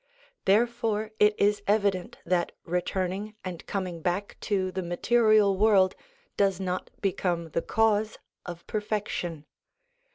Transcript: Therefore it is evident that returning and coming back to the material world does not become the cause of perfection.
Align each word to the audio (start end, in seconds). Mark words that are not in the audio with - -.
Therefore 0.45 1.11
it 1.19 1.39
is 1.39 1.61
evident 1.67 2.17
that 2.25 2.53
returning 2.65 3.35
and 3.45 3.63
coming 3.67 4.01
back 4.01 4.35
to 4.41 4.71
the 4.71 4.81
material 4.81 5.55
world 5.55 5.93
does 6.35 6.59
not 6.59 6.89
become 7.01 7.49
the 7.51 7.61
cause 7.61 8.17
of 8.43 8.65
perfection. 8.65 9.45